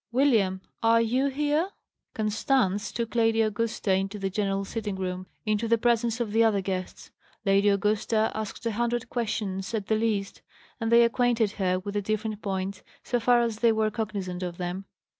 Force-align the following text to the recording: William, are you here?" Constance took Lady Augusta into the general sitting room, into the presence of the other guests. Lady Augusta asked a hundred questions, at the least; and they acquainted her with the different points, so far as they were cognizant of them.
William, 0.11 0.61
are 0.81 0.99
you 0.99 1.27
here?" 1.27 1.69
Constance 2.15 2.91
took 2.91 3.13
Lady 3.13 3.39
Augusta 3.43 3.93
into 3.93 4.17
the 4.17 4.31
general 4.31 4.65
sitting 4.65 4.95
room, 4.95 5.27
into 5.45 5.67
the 5.67 5.77
presence 5.77 6.19
of 6.19 6.31
the 6.31 6.43
other 6.43 6.59
guests. 6.59 7.11
Lady 7.45 7.69
Augusta 7.69 8.31
asked 8.33 8.65
a 8.65 8.71
hundred 8.71 9.09
questions, 9.11 9.75
at 9.75 9.85
the 9.85 9.95
least; 9.95 10.41
and 10.79 10.91
they 10.91 11.03
acquainted 11.03 11.51
her 11.51 11.77
with 11.77 11.93
the 11.93 12.01
different 12.01 12.41
points, 12.41 12.81
so 13.03 13.19
far 13.19 13.41
as 13.43 13.57
they 13.59 13.71
were 13.71 13.91
cognizant 13.91 14.41
of 14.41 14.57
them. 14.57 14.85